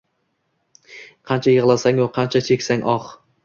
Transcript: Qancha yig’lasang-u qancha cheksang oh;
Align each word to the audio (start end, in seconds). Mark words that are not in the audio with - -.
Qancha 1.33 1.55
yig’lasang-u 1.57 2.11
qancha 2.19 2.45
cheksang 2.51 2.87
oh; 2.99 3.17